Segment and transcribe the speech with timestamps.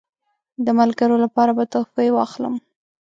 [0.65, 2.55] د ملګرو لپاره به تحفې واخلم.